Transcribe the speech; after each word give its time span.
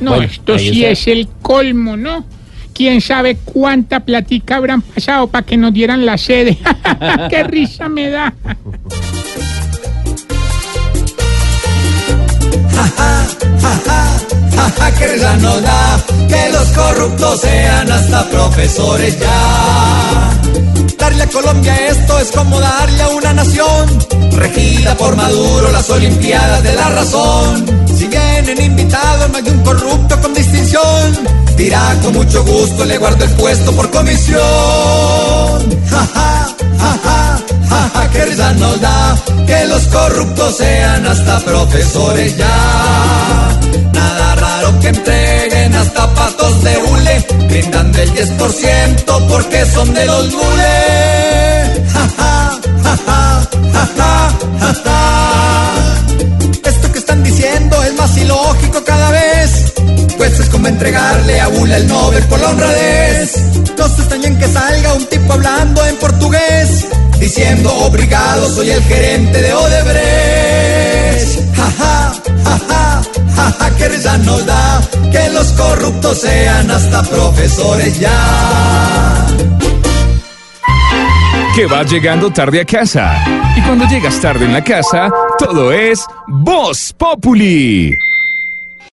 No, 0.00 0.12
Bueno, 0.12 0.26
esto 0.26 0.58
sí 0.58 0.84
está. 0.84 0.90
es 0.90 1.06
el 1.08 1.28
colmo, 1.42 1.96
¿no? 1.96 2.24
¿Quién 2.74 3.00
sabe 3.00 3.36
cuánta 3.44 4.00
platica 4.00 4.56
habrán 4.56 4.82
pasado 4.82 5.26
para 5.26 5.44
que 5.44 5.56
nos 5.56 5.72
dieran 5.72 6.06
la 6.06 6.16
sede? 6.16 6.58
¡Qué 7.30 7.42
risa 7.44 7.88
me 7.88 8.10
da! 8.10 8.32
Que 14.98 15.06
risa 15.06 15.36
nos 15.36 15.62
da 15.62 16.00
que 16.28 16.50
los 16.50 16.68
corruptos 16.70 17.40
sean 17.42 17.92
hasta 17.92 18.24
profesores 18.30 19.18
ya. 19.20 20.30
Darle 20.98 21.22
a 21.22 21.26
Colombia 21.28 21.88
esto 21.88 22.18
es 22.18 22.32
como 22.32 22.58
darle 22.58 23.02
a 23.02 23.08
una 23.10 23.32
nación 23.34 23.98
regida 24.32 24.96
por 24.96 25.14
Maduro 25.14 25.70
las 25.70 25.88
Olimpiadas 25.90 26.62
de 26.64 26.74
la 26.74 26.88
razón. 26.88 27.66
De 29.44 29.52
un 29.52 29.62
corrupto 29.62 30.20
con 30.20 30.34
distinción, 30.34 31.16
dirá 31.56 31.96
con 32.02 32.12
mucho 32.12 32.44
gusto 32.44 32.84
le 32.84 32.98
guardo 32.98 33.24
el 33.24 33.30
puesto 33.32 33.70
por 33.72 33.88
comisión. 33.88 34.40
Jaja, 35.88 36.56
jaja, 36.76 37.38
jaja, 37.68 38.10
que 38.10 38.24
risa 38.24 38.52
nos 38.54 38.80
da 38.80 39.16
que 39.46 39.64
los 39.66 39.82
corruptos 39.86 40.56
sean 40.56 41.06
hasta 41.06 41.38
profesores 41.40 42.36
ya. 42.36 43.58
Nada 43.92 44.34
raro 44.34 44.80
que 44.80 44.88
entreguen 44.88 45.72
hasta 45.72 46.14
patos 46.14 46.64
de 46.64 46.76
hule, 46.76 47.26
brindando 47.48 47.98
el 48.02 48.12
10% 48.14 49.28
porque 49.28 49.66
son 49.66 49.94
de 49.94 50.04
los 50.04 50.32
gules. 50.32 51.92
Ja, 51.92 52.08
ja, 52.18 52.58
ja, 52.82 52.98
ja, 53.06 53.40
ja, 53.72 53.88
ja, 53.98 54.30
ja, 54.60 54.74
ja. 54.84 56.70
Esto 56.70 56.92
que 56.92 56.98
están 56.98 57.22
diciendo 57.22 57.80
es 57.84 57.94
más 57.94 58.16
ilógico 58.16 58.82
vez, 58.84 58.97
es 60.36 60.48
como 60.50 60.68
entregarle 60.68 61.40
a 61.40 61.48
Bula 61.48 61.76
el 61.76 61.86
Nobel 61.86 62.22
por 62.24 62.38
la 62.40 62.48
honradez. 62.50 63.32
No 63.76 63.88
se 63.88 64.00
extrañen 64.02 64.38
que 64.38 64.48
salga 64.48 64.92
un 64.94 65.06
tipo 65.06 65.32
hablando 65.32 65.86
en 65.86 65.96
portugués, 65.96 66.86
diciendo 67.18 67.72
obrigado, 67.74 68.48
soy 68.50 68.70
el 68.70 68.82
gerente 68.82 69.40
de 69.40 69.54
Odebrecht. 69.54 71.38
Ja, 71.56 71.72
ja, 71.78 72.12
ja, 72.44 72.58
ja, 72.68 73.02
ja, 73.36 73.54
ja, 73.58 73.70
que 73.76 73.88
risa 73.88 74.18
nos 74.18 74.44
da 74.46 74.80
que 75.10 75.28
los 75.30 75.46
corruptos 75.52 76.20
sean 76.20 76.70
hasta 76.70 77.02
profesores 77.04 77.98
ya. 77.98 79.26
que 81.54 81.66
vas 81.66 81.90
llegando 81.90 82.30
tarde 82.30 82.60
a 82.60 82.64
casa. 82.64 83.16
Y 83.56 83.62
cuando 83.62 83.84
llegas 83.86 84.20
tarde 84.20 84.44
en 84.44 84.52
la 84.52 84.62
casa, 84.62 85.10
todo 85.38 85.72
es 85.72 86.04
Voz 86.28 86.92
Populi. 86.96 88.07